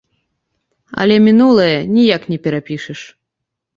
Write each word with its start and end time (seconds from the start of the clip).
Але 1.03 1.15
мінулае 1.27 1.75
ніяк 1.95 2.21
не 2.33 2.37
перапішаш. 2.49 2.99